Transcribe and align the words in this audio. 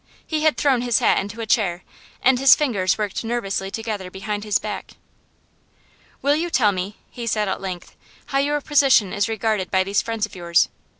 He 0.25 0.41
had 0.41 0.57
thrown 0.57 0.81
his 0.81 0.97
hat 0.97 1.19
into 1.19 1.41
a 1.41 1.45
chair, 1.45 1.83
and 2.23 2.39
his 2.39 2.55
fingers 2.55 2.97
worked 2.97 3.23
nervously 3.23 3.69
together 3.69 4.09
behind 4.09 4.43
his 4.43 4.57
back. 4.57 4.93
'Will 6.23 6.33
you 6.35 6.49
tell 6.49 6.71
me,' 6.71 6.97
he 7.11 7.27
said 7.27 7.47
at 7.47 7.61
length, 7.61 7.95
'how 8.25 8.39
your 8.39 8.59
position 8.61 9.13
is 9.13 9.29
regarded 9.29 9.69
by 9.69 9.83
these 9.83 10.01
friends 10.01 10.25
of 10.25 10.35
yours? 10.35 10.69